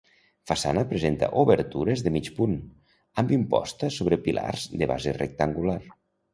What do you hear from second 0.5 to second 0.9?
Façana